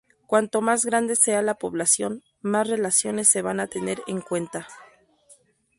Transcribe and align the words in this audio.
Cuanto 0.25 0.61
más 0.61 0.83
grande 0.83 1.15
sea 1.15 1.43
la 1.43 1.59
población, 1.59 2.23
más 2.41 2.67
relaciones 2.67 3.29
se 3.29 3.43
van 3.43 3.59
a 3.59 3.67
tener 3.67 4.01
en 4.07 4.19
cuenta. 4.19 4.67